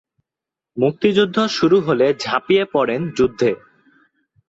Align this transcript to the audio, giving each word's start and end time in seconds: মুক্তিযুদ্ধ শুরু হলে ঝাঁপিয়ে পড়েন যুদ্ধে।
মুক্তিযুদ্ধ 0.77 1.37
শুরু 1.49 1.77
হলে 1.81 2.07
ঝাঁপিয়ে 2.19 2.63
পড়েন 2.73 3.01
যুদ্ধে। 3.17 3.51